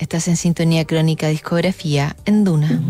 Estás 0.00 0.28
en 0.28 0.36
sintonía 0.36 0.86
crónica 0.86 1.28
discografía 1.28 2.16
en 2.24 2.42
Duna. 2.42 2.80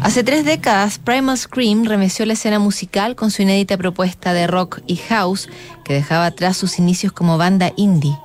Hace 0.00 0.24
tres 0.24 0.46
décadas, 0.46 0.98
Primal 0.98 1.36
Scream 1.36 1.84
remeció 1.84 2.24
la 2.24 2.32
escena 2.32 2.58
musical 2.58 3.14
con 3.14 3.30
su 3.30 3.42
inédita 3.42 3.76
propuesta 3.76 4.32
de 4.32 4.46
rock 4.46 4.80
y 4.86 4.96
house 4.96 5.50
que 5.84 5.92
dejaba 5.92 6.24
atrás 6.24 6.56
sus 6.56 6.78
inicios 6.78 7.12
como 7.12 7.36
banda 7.36 7.74
indie. 7.76 8.18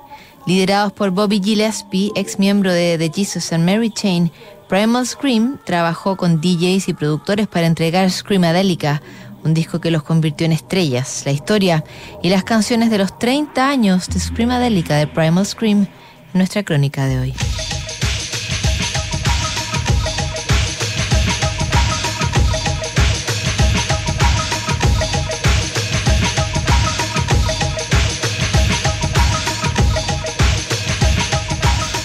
Liderados 0.47 0.93
por 0.93 1.09
Bobby 1.09 1.41
Gillespie, 1.43 2.13
ex 2.15 2.39
miembro 2.39 2.71
de 2.71 2.97
The 2.97 3.11
Jesus 3.13 3.51
and 3.51 3.65
Mary 3.65 3.91
Chain, 3.91 4.31
Primal 4.69 5.05
Scream 5.05 5.59
trabajó 5.65 6.15
con 6.15 6.39
DJs 6.39 6.87
y 6.87 6.93
productores 6.93 7.47
para 7.47 7.67
entregar 7.67 8.09
Screamadelica, 8.09 9.01
un 9.43 9.53
disco 9.53 9.81
que 9.81 9.91
los 9.91 10.03
convirtió 10.03 10.45
en 10.45 10.53
estrellas. 10.53 11.23
La 11.25 11.33
historia 11.33 11.83
y 12.23 12.29
las 12.29 12.45
canciones 12.45 12.89
de 12.89 12.97
los 12.97 13.19
30 13.19 13.67
años 13.67 14.07
de 14.07 14.21
Screamadelica 14.21 14.95
de 14.95 15.07
Primal 15.07 15.45
Scream 15.45 15.87
nuestra 16.35 16.63
crónica 16.63 17.07
de 17.07 17.17
hoy. 17.17 17.33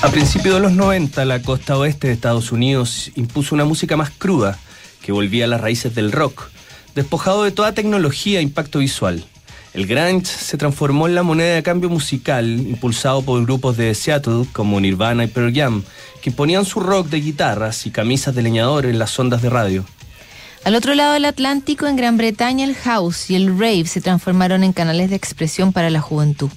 A 0.03 0.09
principios 0.13 0.55
de 0.55 0.61
los 0.61 0.73
90, 0.73 1.25
la 1.25 1.43
costa 1.43 1.77
oeste 1.77 2.07
de 2.07 2.15
Estados 2.15 2.53
Unidos 2.53 3.11
impuso 3.17 3.55
una 3.55 3.65
música 3.65 3.97
más 3.97 4.11
cruda, 4.11 4.59
que 5.03 5.13
volvía 5.13 5.47
a 5.47 5.49
las 5.49 5.61
raíces 5.61 5.95
del 5.95 6.13
rock, 6.13 6.51
despojado 6.95 7.43
de 7.43 7.51
toda 7.51 7.75
tecnología 7.75 8.39
e 8.39 8.43
impacto 8.43 8.79
visual. 8.79 9.25
El 9.73 9.87
grunge 9.87 10.27
se 10.27 10.57
transformó 10.57 11.07
en 11.07 11.15
la 11.15 11.23
moneda 11.23 11.55
de 11.55 11.63
cambio 11.63 11.89
musical, 11.89 12.45
impulsado 12.47 13.23
por 13.23 13.41
grupos 13.45 13.77
de 13.77 13.95
Seattle 13.95 14.47
como 14.53 14.81
Nirvana 14.81 15.25
y 15.25 15.29
Pearl 15.29 15.55
Jam, 15.55 15.85
que 16.21 16.33
ponían 16.33 16.65
su 16.65 16.81
rock 16.81 17.09
de 17.09 17.21
guitarras 17.21 17.87
y 17.87 17.91
camisas 17.91 18.35
de 18.35 18.43
leñador 18.43 18.85
en 18.87 18.99
las 18.99 19.17
ondas 19.19 19.43
de 19.43 19.51
radio. 19.51 19.85
Al 20.63 20.75
otro 20.75 20.95
lado 20.95 21.15
del 21.15 21.25
Atlántico, 21.25 21.87
en 21.87 21.97
Gran 21.97 22.19
Bretaña, 22.19 22.65
el 22.65 22.75
house 22.75 23.31
y 23.31 23.35
el 23.35 23.59
rave 23.59 23.87
se 23.87 24.03
transformaron 24.03 24.63
en 24.63 24.75
canales 24.75 25.09
de 25.09 25.17
expresión 25.17 25.73
para 25.73 25.89
la 25.89 26.03
juventud. 26.03 26.51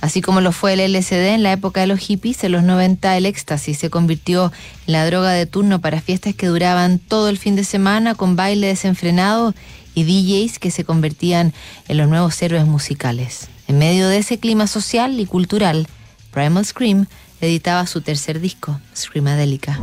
Así 0.00 0.20
como 0.20 0.40
lo 0.40 0.52
fue 0.52 0.74
el 0.74 0.92
LSD 0.92 1.34
en 1.34 1.42
la 1.42 1.52
época 1.52 1.80
de 1.80 1.88
los 1.88 1.98
hippies, 1.98 2.44
en 2.44 2.52
los 2.52 2.62
90 2.62 3.16
el 3.16 3.26
éxtasis 3.26 3.78
se 3.78 3.90
convirtió 3.90 4.52
en 4.86 4.92
la 4.92 5.06
droga 5.06 5.32
de 5.32 5.46
turno 5.46 5.80
para 5.80 6.00
fiestas 6.00 6.36
que 6.36 6.46
duraban 6.46 7.00
todo 7.00 7.28
el 7.28 7.38
fin 7.38 7.56
de 7.56 7.64
semana 7.64 8.14
con 8.14 8.36
baile 8.36 8.68
desenfrenado 8.68 9.54
y 9.94 10.04
DJs 10.04 10.58
que 10.58 10.70
se 10.70 10.84
convertían 10.84 11.52
en 11.88 11.96
los 11.96 12.08
nuevos 12.08 12.40
héroes 12.42 12.66
musicales. 12.66 13.48
En 13.66 13.78
medio 13.78 14.08
de 14.08 14.18
ese 14.18 14.38
clima 14.38 14.66
social 14.66 15.18
y 15.20 15.26
cultural, 15.26 15.86
Primal 16.32 16.64
Scream 16.64 17.06
editaba 17.40 17.86
su 17.86 18.00
tercer 18.00 18.40
disco, 18.40 18.80
Screamadelica. 18.94 19.78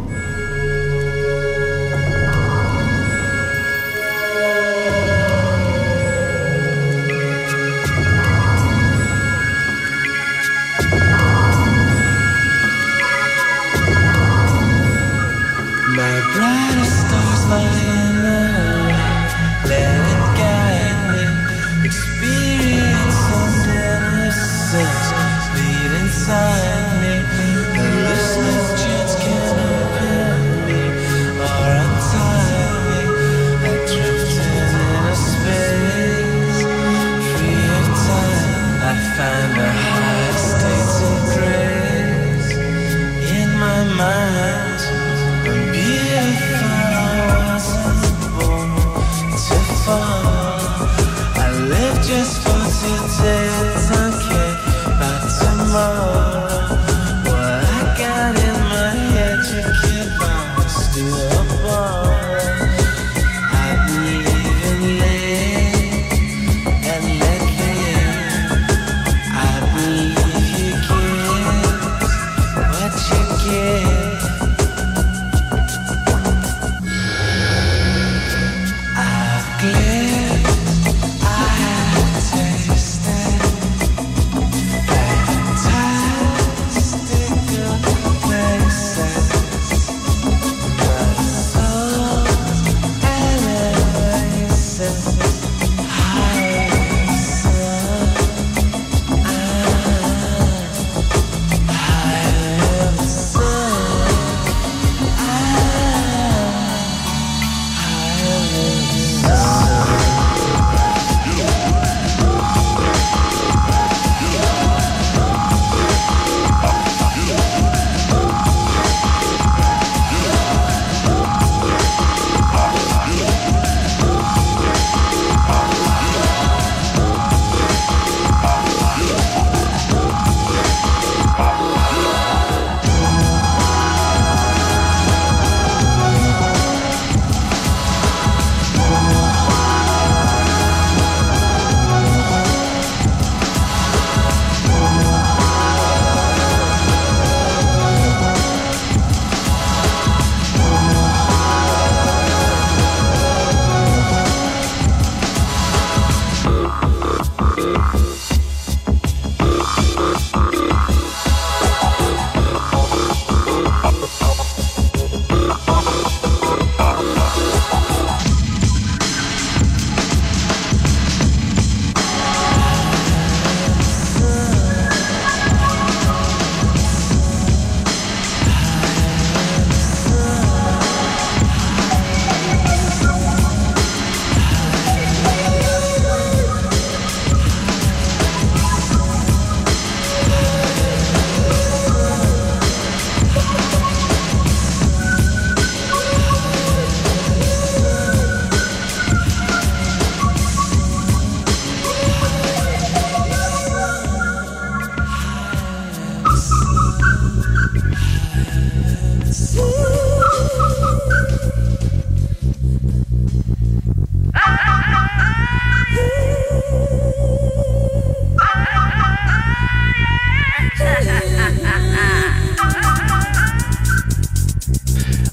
just 52.26 52.48
want 52.48 52.64
to 52.64 54.24
you. 54.24 54.25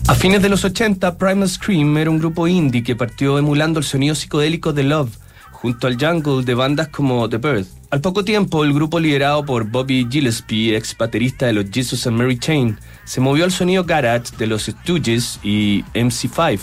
A 0.09 0.17
fines 0.17 0.43
de 0.43 0.49
los 0.49 0.65
80, 0.65 1.17
Primal 1.17 1.49
Scream 1.49 1.97
era 1.97 2.11
un 2.11 2.19
grupo 2.19 2.49
indie 2.49 2.83
que 2.83 2.97
partió 2.97 3.39
emulando 3.39 3.79
el 3.79 3.85
sonido 3.85 4.17
psicodélico 4.17 4.73
de 4.73 4.83
Love, 4.83 5.17
junto 5.53 5.87
al 5.87 5.97
jungle 5.97 6.45
de 6.45 6.55
bandas 6.55 6.89
como 6.89 7.29
The 7.29 7.39
Birth. 7.39 7.69
Al 7.91 8.01
poco 8.01 8.25
tiempo, 8.25 8.65
el 8.65 8.75
grupo 8.75 8.99
liderado 8.99 9.45
por 9.45 9.71
Bobby 9.71 10.09
Gillespie, 10.11 10.77
ex 10.77 10.97
baterista 10.99 11.47
de 11.47 11.53
los 11.53 11.67
Jesus 11.71 12.07
and 12.09 12.19
Mary 12.19 12.37
Chain, 12.37 12.79
se 13.05 13.21
movió 13.21 13.45
al 13.45 13.53
sonido 13.53 13.85
garage 13.85 14.37
de 14.37 14.49
los 14.49 14.65
Stooges 14.65 15.39
y 15.45 15.85
MC5, 15.95 16.59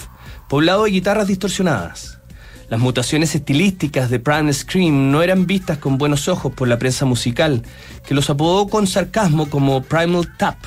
poblado 0.50 0.84
de 0.84 0.92
guitarras 0.92 1.28
distorsionadas. 1.28 2.20
Las 2.68 2.82
mutaciones 2.82 3.34
estilísticas 3.36 4.10
de 4.10 4.20
Primal 4.20 4.54
Scream 4.54 5.12
no 5.12 5.24
eran 5.24 5.48
vistas 5.48 5.78
con 5.78 5.98
buenos 5.98 6.28
ojos 6.28 6.54
por 6.54 6.68
la 6.68 6.78
prensa 6.78 7.06
musical, 7.06 7.64
que 8.06 8.14
los 8.14 8.30
apodó 8.30 8.68
con 8.68 8.86
sarcasmo 8.86 9.50
como 9.50 9.82
Primal 9.82 10.28
Tap 10.38 10.58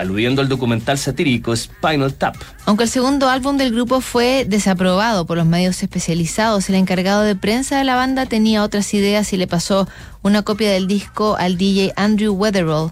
aludiendo 0.00 0.42
al 0.42 0.48
documental 0.48 0.98
satírico 0.98 1.54
Spinal 1.54 2.14
Tap. 2.14 2.36
Aunque 2.64 2.84
el 2.84 2.90
segundo 2.90 3.28
álbum 3.28 3.56
del 3.56 3.72
grupo 3.72 4.00
fue 4.00 4.44
desaprobado 4.48 5.26
por 5.26 5.36
los 5.36 5.46
medios 5.46 5.82
especializados, 5.82 6.68
el 6.68 6.74
encargado 6.76 7.22
de 7.22 7.36
prensa 7.36 7.78
de 7.78 7.84
la 7.84 7.94
banda 7.94 8.26
tenía 8.26 8.62
otras 8.62 8.92
ideas 8.94 9.32
y 9.32 9.36
le 9.36 9.46
pasó 9.46 9.88
una 10.22 10.42
copia 10.42 10.70
del 10.70 10.86
disco 10.86 11.36
al 11.36 11.56
DJ 11.56 11.92
Andrew 11.96 12.32
Weatherall. 12.32 12.90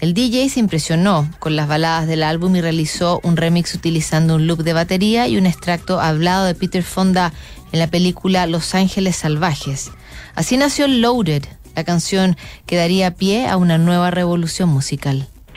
El 0.00 0.14
DJ 0.14 0.48
se 0.48 0.60
impresionó 0.60 1.30
con 1.38 1.56
las 1.56 1.68
baladas 1.68 2.06
del 2.06 2.22
álbum 2.22 2.56
y 2.56 2.60
realizó 2.60 3.20
un 3.22 3.36
remix 3.36 3.74
utilizando 3.74 4.36
un 4.36 4.46
loop 4.46 4.62
de 4.62 4.72
batería 4.72 5.28
y 5.28 5.36
un 5.36 5.46
extracto 5.46 6.00
hablado 6.00 6.46
de 6.46 6.54
Peter 6.54 6.82
Fonda 6.82 7.32
en 7.72 7.78
la 7.78 7.86
película 7.86 8.46
Los 8.46 8.74
Ángeles 8.74 9.16
Salvajes. 9.16 9.90
Así 10.34 10.56
nació 10.56 10.88
Loaded, 10.88 11.44
la 11.76 11.84
canción 11.84 12.36
que 12.66 12.76
daría 12.76 13.14
pie 13.14 13.46
a 13.46 13.56
una 13.56 13.78
nueva 13.78 14.10
revolución 14.10 14.68
musical. 14.68 15.28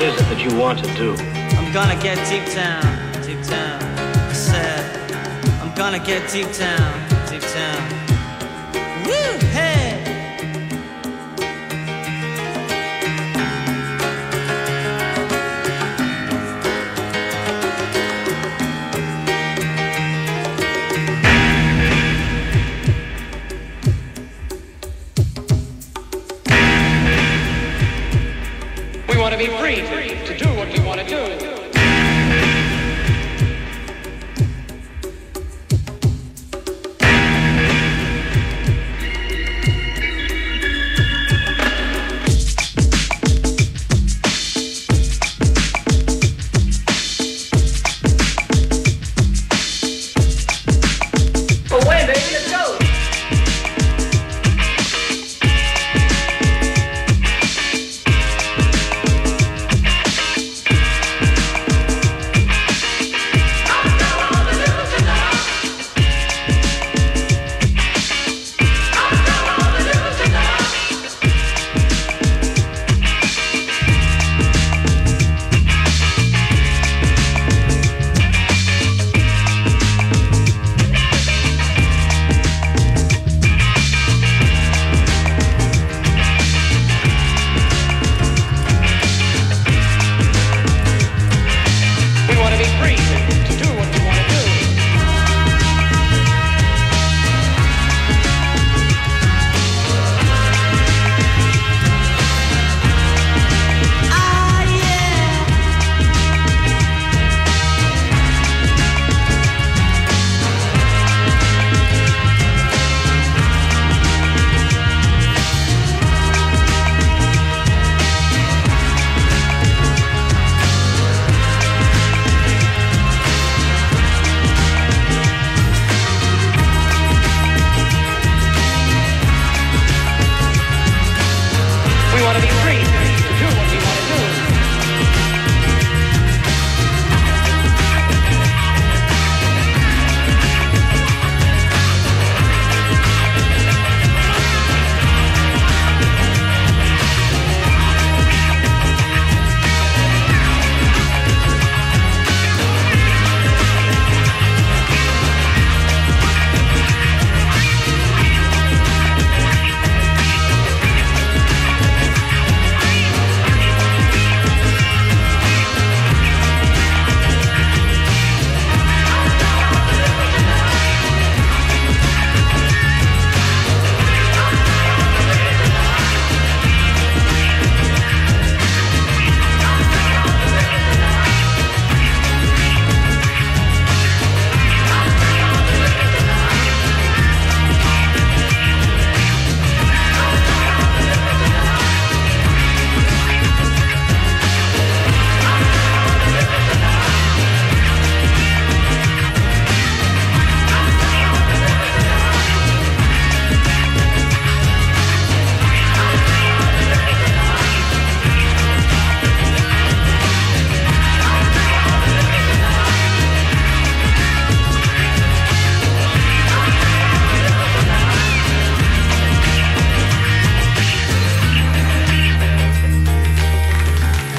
What 0.00 0.08
is 0.08 0.20
it 0.22 0.24
that 0.30 0.40
you 0.40 0.58
want 0.58 0.78
to 0.78 0.94
do? 0.94 1.12
I'm 1.58 1.70
gonna 1.74 2.00
get 2.00 2.16
deep 2.30 2.46
down, 2.54 2.80
deep 3.22 3.42
down. 3.46 3.82
I 3.82 4.32
said, 4.32 5.12
I'm 5.60 5.74
gonna 5.74 5.98
get 5.98 6.26
deep 6.32 6.50
down, 6.56 7.08
deep 7.28 7.42
down. 7.52 7.82
Woo, 9.04 9.38
hey! 9.52 9.98
We 29.06 29.18
want 29.18 29.34
to 29.34 29.38
be 29.38 29.48
free 29.58 29.89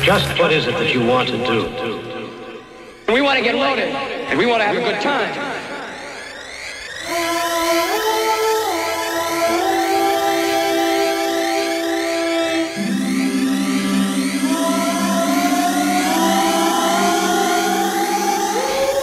Just 0.03 0.39
what 0.39 0.51
is 0.51 0.65
it 0.65 0.73
that 0.73 0.91
you 0.91 1.05
want 1.05 1.29
to 1.29 1.37
do? 1.37 3.13
We 3.13 3.21
want 3.21 3.37
to 3.37 3.43
get 3.43 3.53
loaded, 3.53 3.93
and 3.93 4.39
we 4.39 4.47
want 4.47 4.61
to 4.61 4.65
have 4.65 4.75
a 4.75 4.81
good 4.81 4.99
time. 4.99 5.31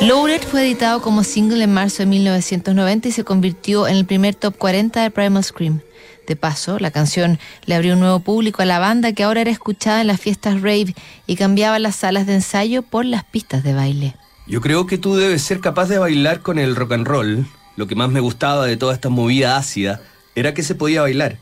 Loaded 0.01 0.43
fue 0.43 0.63
editado 0.63 1.01
como 1.01 1.23
single 1.23 1.63
en 1.63 1.73
marzo 1.73 1.99
de 1.99 2.07
1990 2.07 3.09
y 3.09 3.13
se 3.13 3.23
convirtió 3.23 3.87
en 3.87 3.95
el 3.95 4.05
primer 4.05 4.35
top 4.35 4.57
40 4.57 5.01
de 5.03 5.11
Primal 5.13 5.45
Scream. 5.45 5.81
De 6.29 6.37
paso, 6.37 6.79
la 6.79 6.91
canción 6.91 7.39
le 7.65 7.75
abrió 7.75 7.95
un 7.95 8.01
nuevo 8.01 8.21
público 8.21 8.61
a 8.61 8.67
la 8.67 8.79
banda 8.79 9.15
que 9.15 9.23
ahora 9.23 9.41
era 9.41 9.51
escuchada 9.51 10.03
en 10.03 10.09
las 10.09 10.21
fiestas 10.21 10.61
rave 10.61 10.95
y 11.27 11.37
cambiaba 11.37 11.79
las 11.79 11.97
salas 11.97 12.27
de 12.27 12.35
ensayo 12.35 12.83
por 12.83 13.07
las 13.07 13.25
pistas 13.25 13.65
de 13.65 13.73
baile. 13.73 14.15
Yo 14.47 14.61
creo 14.61 14.87
que 14.87 14.99
tú 14.99 15.17
debes 15.17 15.41
ser 15.41 15.61
capaz 15.61 15.89
de 15.89 15.97
bailar 15.97 16.41
con 16.41 16.59
el 16.59 16.77
rock 16.77 16.93
and 16.93 17.07
roll. 17.07 17.47
Lo 17.77 17.87
que 17.87 17.95
más 17.95 18.11
me 18.11 18.21
gustaba 18.21 18.67
de 18.67 18.77
toda 18.77 18.93
esta 18.93 19.09
movida 19.09 19.57
ácida 19.57 20.03
era 20.35 20.53
que 20.53 20.63
se 20.63 20.75
podía 20.75 21.01
bailar. 21.01 21.39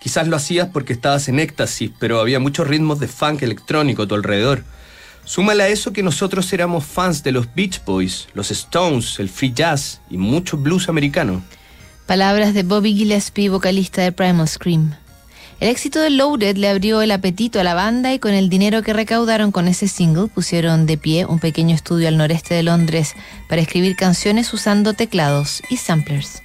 Quizás 0.00 0.26
lo 0.28 0.36
hacías 0.36 0.68
porque 0.72 0.94
estabas 0.94 1.28
en 1.28 1.38
éxtasis, 1.38 1.90
pero 1.98 2.18
había 2.18 2.40
muchos 2.40 2.66
ritmos 2.66 2.98
de 3.00 3.08
funk 3.08 3.42
electrónico 3.42 4.04
a 4.04 4.08
tu 4.08 4.14
alrededor. 4.14 4.64
Súmale 5.26 5.62
a 5.62 5.68
eso 5.68 5.92
que 5.92 6.02
nosotros 6.02 6.50
éramos 6.54 6.86
fans 6.86 7.22
de 7.22 7.32
los 7.32 7.54
Beach 7.54 7.84
Boys, 7.84 8.28
los 8.32 8.50
Stones, 8.50 9.20
el 9.20 9.28
free 9.28 9.52
jazz 9.52 10.00
y 10.08 10.16
mucho 10.16 10.56
blues 10.56 10.88
americano. 10.88 11.42
Palabras 12.06 12.54
de 12.54 12.62
Bobby 12.62 12.94
Gillespie, 12.94 13.48
vocalista 13.48 14.00
de 14.00 14.12
Primal 14.12 14.46
Scream. 14.46 14.94
El 15.58 15.68
éxito 15.68 15.98
de 15.98 16.10
Loaded 16.10 16.56
le 16.56 16.68
abrió 16.68 17.02
el 17.02 17.10
apetito 17.10 17.58
a 17.58 17.64
la 17.64 17.74
banda 17.74 18.14
y 18.14 18.20
con 18.20 18.32
el 18.32 18.48
dinero 18.48 18.82
que 18.82 18.92
recaudaron 18.92 19.50
con 19.50 19.66
ese 19.66 19.88
single 19.88 20.28
pusieron 20.28 20.86
de 20.86 20.98
pie 20.98 21.26
un 21.26 21.40
pequeño 21.40 21.74
estudio 21.74 22.06
al 22.06 22.16
noreste 22.16 22.54
de 22.54 22.62
Londres 22.62 23.14
para 23.48 23.60
escribir 23.60 23.96
canciones 23.96 24.52
usando 24.52 24.92
teclados 24.92 25.64
y 25.68 25.78
samplers. 25.78 26.42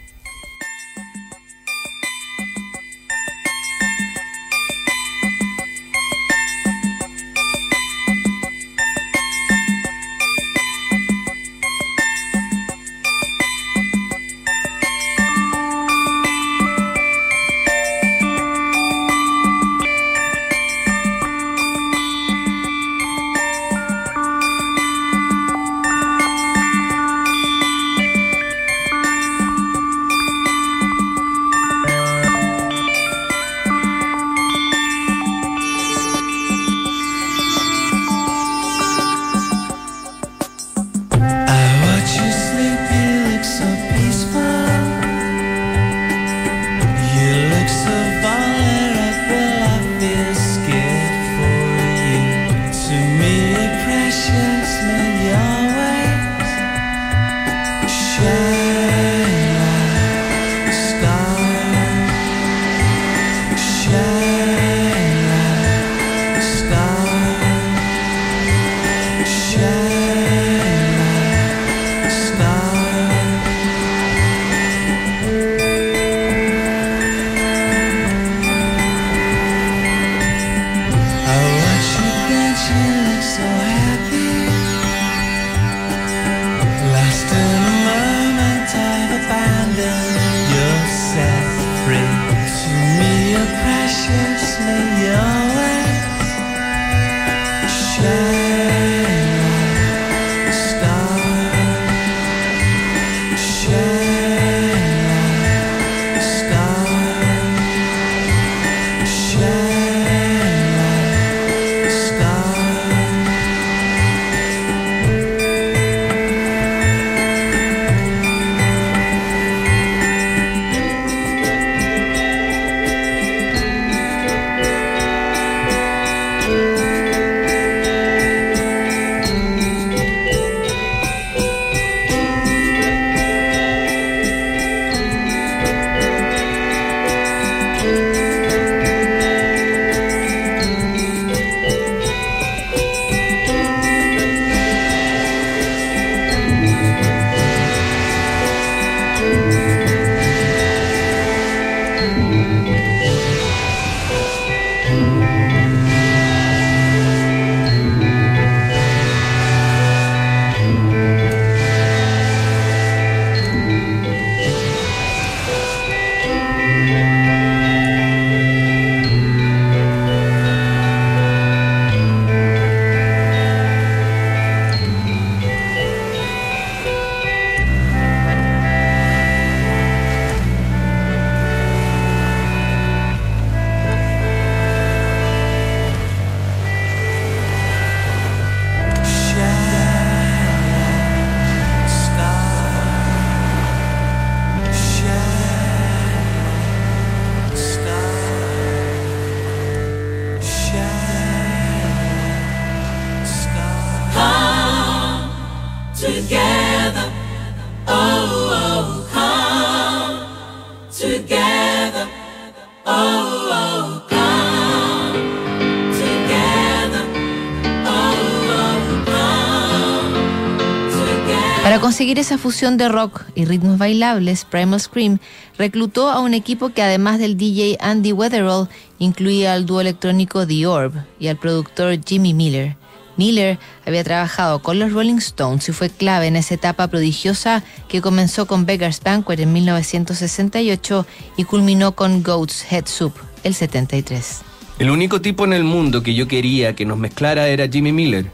Conseguir 222.02 222.18
esa 222.18 222.40
fusión 222.40 222.78
de 222.78 222.90
rock 222.90 223.22
y 223.36 223.46
ritmos 223.46 223.78
bailables, 223.78 224.44
Primal 224.46 224.80
Scream 224.80 225.20
reclutó 225.60 226.10
a 226.10 226.20
un 226.20 226.34
equipo 226.34 226.70
que 226.70 226.82
además 226.82 227.20
del 227.20 227.38
DJ 227.38 227.78
Andy 227.80 228.12
Weatherall 228.12 228.70
incluía 228.98 229.54
al 229.54 229.68
dúo 229.68 229.82
electrónico 229.82 230.48
The 230.48 230.66
Orb 230.66 230.94
y 231.20 231.28
al 231.28 231.38
productor 231.38 232.00
Jimmy 232.04 232.34
Miller. 232.34 232.76
Miller 233.18 233.60
había 233.86 234.04
trabajado 234.04 234.64
con 234.64 234.80
los 234.80 234.92
Rolling 234.92 235.20
Stones 235.20 235.70
y 235.70 235.74
fue 235.74 235.92
clave 235.92 236.26
en 236.26 236.38
esa 236.38 236.56
etapa 236.56 236.88
prodigiosa 236.88 237.64
que 237.88 238.02
comenzó 238.02 238.48
con 238.48 238.66
Beggar's 238.66 239.00
Banquet 239.04 239.40
en 239.40 239.54
1968 239.54 241.06
y 241.38 241.44
culminó 241.44 241.92
con 241.92 242.24
Goat's 242.24 242.66
Head 242.72 242.88
Soup 242.88 243.14
el 243.44 243.54
73. 243.54 244.42
El 244.80 244.90
único 244.90 245.22
tipo 245.22 245.46
en 245.46 245.54
el 245.54 245.64
mundo 245.64 246.02
que 246.02 246.16
yo 246.16 246.28
quería 246.28 246.74
que 246.74 246.84
nos 246.84 246.98
mezclara 246.98 247.48
era 247.48 247.68
Jimmy 247.68 247.92
Miller, 247.92 248.26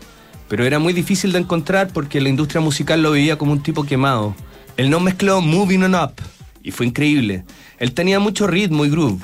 pero 0.48 0.66
era 0.66 0.80
muy 0.80 0.94
difícil 0.94 1.32
de 1.32 1.40
encontrar 1.40 1.90
porque 1.94 2.22
la 2.22 2.30
industria 2.30 2.62
musical 2.62 3.02
lo 3.02 3.12
veía 3.12 3.38
como 3.38 3.52
un 3.52 3.64
tipo 3.64 3.84
quemado. 3.84 4.36
Él 4.78 4.90
nos 4.90 5.02
mezcló 5.02 5.42
Moving 5.42 5.84
On 5.84 5.96
Up 5.96 6.14
y 6.64 6.72
fue 6.72 6.86
increíble. 6.86 7.44
Él 7.80 7.94
tenía 7.94 8.20
mucho 8.20 8.48
ritmo 8.48 8.86
y 8.86 8.90
groove. 8.90 9.24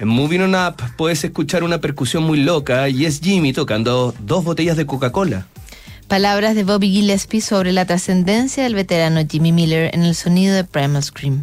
En 0.00 0.08
Moving 0.08 0.42
On 0.42 0.54
Up 0.54 0.76
puedes 0.96 1.22
escuchar 1.24 1.62
una 1.62 1.80
percusión 1.80 2.24
muy 2.24 2.38
loca 2.38 2.88
y 2.88 3.04
es 3.06 3.20
Jimmy 3.20 3.52
tocando 3.52 4.14
dos 4.20 4.44
botellas 4.44 4.76
de 4.76 4.86
Coca-Cola. 4.86 5.46
Palabras 6.08 6.54
de 6.54 6.64
Bobby 6.64 6.90
Gillespie 6.90 7.40
sobre 7.40 7.72
la 7.72 7.86
trascendencia 7.86 8.64
del 8.64 8.74
veterano 8.74 9.20
Jimmy 9.28 9.52
Miller 9.52 9.90
en 9.94 10.02
el 10.02 10.14
sonido 10.14 10.54
de 10.54 10.64
Primal 10.64 11.02
Scream. 11.02 11.42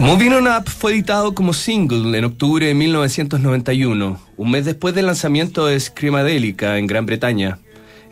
Moving 0.00 0.32
On 0.32 0.48
Up 0.48 0.68
fue 0.68 0.92
editado 0.92 1.34
como 1.34 1.52
single 1.52 2.18
en 2.18 2.24
octubre 2.24 2.66
de 2.66 2.74
1991, 2.74 4.18
un 4.36 4.50
mes 4.50 4.64
después 4.64 4.94
del 4.94 5.06
lanzamiento 5.06 5.66
de 5.66 5.78
Screamadelica 5.78 6.78
en 6.78 6.86
Gran 6.88 7.06
Bretaña. 7.06 7.58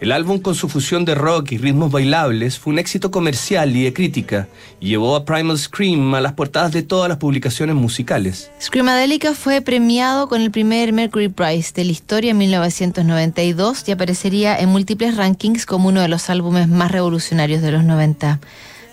El 0.00 0.12
álbum 0.12 0.40
con 0.40 0.54
su 0.54 0.68
fusión 0.68 1.04
de 1.04 1.14
rock 1.14 1.52
y 1.52 1.58
ritmos 1.58 1.90
bailables 1.90 2.58
fue 2.58 2.72
un 2.72 2.78
éxito 2.78 3.10
comercial 3.10 3.74
y 3.76 3.84
de 3.84 3.92
crítica 3.92 4.48
y 4.80 4.88
llevó 4.88 5.16
a 5.16 5.24
Primal 5.24 5.58
Scream 5.58 6.14
a 6.14 6.20
las 6.20 6.32
portadas 6.32 6.72
de 6.72 6.82
todas 6.82 7.08
las 7.08 7.18
publicaciones 7.18 7.74
musicales. 7.74 8.50
Screamadelica 8.60 9.34
fue 9.34 9.60
premiado 9.60 10.28
con 10.28 10.40
el 10.40 10.50
primer 10.50 10.92
Mercury 10.92 11.28
Prize 11.28 11.72
de 11.74 11.84
la 11.84 11.92
historia 11.92 12.32
en 12.32 12.38
1992 12.38 13.84
y 13.86 13.92
aparecería 13.92 14.58
en 14.58 14.68
múltiples 14.68 15.16
rankings 15.16 15.66
como 15.66 15.88
uno 15.88 16.00
de 16.00 16.08
los 16.08 16.30
álbumes 16.30 16.68
más 16.68 16.90
revolucionarios 16.90 17.62
de 17.62 17.72
los 17.72 17.84
90. 17.84 18.40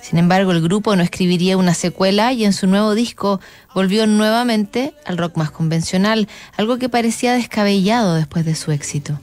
Sin 0.09 0.17
embargo, 0.17 0.51
el 0.53 0.61
grupo 0.63 0.95
no 0.95 1.03
escribiría 1.03 1.55
una 1.55 1.75
secuela 1.75 2.33
y 2.33 2.43
en 2.43 2.51
su 2.51 2.65
nuevo 2.65 2.95
disco 2.95 3.39
volvió 3.75 4.07
nuevamente 4.07 4.95
al 5.05 5.19
rock 5.19 5.37
más 5.37 5.51
convencional, 5.51 6.27
algo 6.57 6.79
que 6.79 6.89
parecía 6.89 7.33
descabellado 7.33 8.15
después 8.15 8.43
de 8.43 8.55
su 8.55 8.71
éxito. 8.71 9.19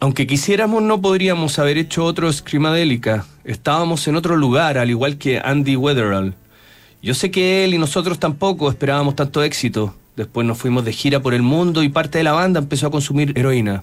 Aunque 0.00 0.26
quisiéramos 0.26 0.82
no 0.82 1.00
podríamos 1.00 1.58
haber 1.58 1.78
hecho 1.78 2.04
otro 2.04 2.30
Screamadelica. 2.30 3.24
Estábamos 3.44 4.06
en 4.06 4.16
otro 4.16 4.36
lugar, 4.36 4.76
al 4.76 4.90
igual 4.90 5.16
que 5.16 5.40
Andy 5.42 5.76
Weatherall. 5.76 6.34
Yo 7.00 7.14
sé 7.14 7.30
que 7.30 7.64
él 7.64 7.72
y 7.72 7.78
nosotros 7.78 8.18
tampoco 8.18 8.68
esperábamos 8.68 9.16
tanto 9.16 9.42
éxito. 9.42 9.94
Después 10.14 10.46
nos 10.46 10.58
fuimos 10.58 10.84
de 10.84 10.92
gira 10.92 11.20
por 11.20 11.32
el 11.32 11.40
mundo 11.40 11.82
y 11.82 11.88
parte 11.88 12.18
de 12.18 12.24
la 12.24 12.32
banda 12.32 12.60
empezó 12.60 12.88
a 12.88 12.90
consumir 12.90 13.32
heroína. 13.34 13.82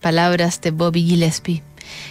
Palabras 0.00 0.60
de 0.60 0.70
Bobby 0.70 1.02
Gillespie. 1.02 1.64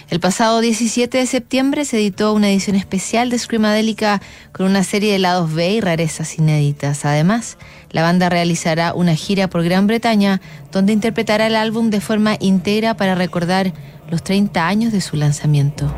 El 0.08 0.20
pasado 0.20 0.60
17 0.60 1.18
de 1.18 1.26
septiembre 1.26 1.84
se 1.84 1.98
editó 1.98 2.32
una 2.32 2.50
edición 2.50 2.76
especial 2.76 3.30
de 3.30 3.38
Screamadelica 3.38 4.20
con 4.52 4.66
una 4.66 4.84
serie 4.84 5.12
de 5.12 5.18
lados 5.18 5.52
B 5.52 5.74
y 5.74 5.80
rarezas 5.80 6.38
inéditas. 6.38 7.04
Además, 7.04 7.58
la 7.90 8.02
banda 8.02 8.28
realizará 8.28 8.94
una 8.94 9.14
gira 9.14 9.48
por 9.48 9.64
Gran 9.64 9.86
Bretaña 9.86 10.40
donde 10.72 10.92
interpretará 10.92 11.46
el 11.46 11.56
álbum 11.56 11.90
de 11.90 12.00
forma 12.00 12.36
íntegra 12.40 12.94
para 12.94 13.14
recordar 13.14 13.72
los 14.10 14.22
30 14.22 14.66
años 14.66 14.92
de 14.92 15.00
su 15.00 15.16
lanzamiento. 15.16 15.92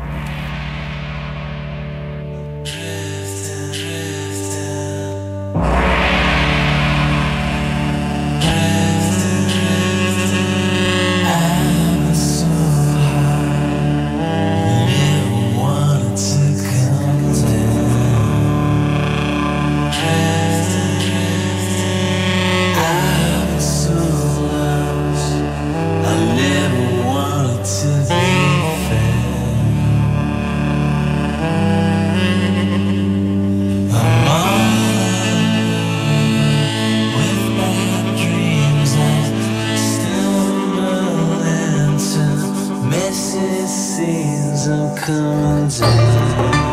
winds 44.67 44.67
are 44.67 44.97
coming 44.97 45.69
down. 45.69 46.68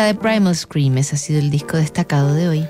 De 0.00 0.14
Primal 0.14 0.56
Scream, 0.56 0.96
ese 0.96 1.16
ha 1.16 1.18
sido 1.18 1.38
el 1.38 1.50
disco 1.50 1.76
destacado 1.76 2.32
de 2.32 2.48
hoy. 2.48 2.66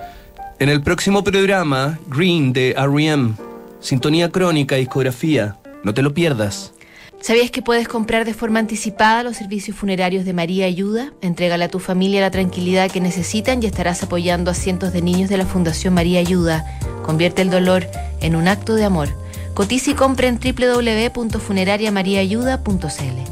En 0.59 0.69
el 0.69 0.83
próximo 0.83 1.23
programa, 1.23 2.01
Green 2.09 2.53
de 2.53 2.73
R.E.M. 2.73 3.35
Sintonía 3.79 4.29
crónica, 4.29 4.75
discografía. 4.75 5.57
No 5.85 5.95
te 5.95 6.03
lo 6.03 6.13
pierdas. 6.13 6.73
¿Sabías 7.21 7.53
que 7.53 7.63
puedes 7.63 7.87
comprar 7.87 8.25
de 8.25 8.35
forma 8.35 8.59
anticipada 8.59 9.23
los 9.23 9.37
servicios 9.37 9.77
funerarios 9.77 10.25
de 10.25 10.33
María 10.33 10.67
Ayuda? 10.67 11.13
Entrégale 11.21 11.63
a 11.65 11.69
tu 11.69 11.79
familia 11.79 12.23
la 12.23 12.33
tranquilidad 12.33 12.91
que 12.91 13.01
necesitan 13.01 13.63
y 13.63 13.67
estarás 13.67 14.03
apoyando 14.03 14.51
a 14.51 14.55
cientos 14.55 14.93
de 14.93 15.03
niños 15.03 15.31
de 15.31 15.37
la 15.37 15.47
Fundación 15.47 15.95
María 15.95 16.19
Ayuda. 16.19 16.65
Convierte 17.05 17.43
el 17.43 17.51
dolor 17.51 17.87
en 18.21 18.35
un 18.35 18.49
acto 18.49 18.75
de 18.75 18.83
amor. 18.85 19.11
Cotiza 19.55 19.93
y 19.93 19.95
compra 19.95 20.27
en 20.27 20.41
www.funerariamariaayuda.cl. 20.41 23.32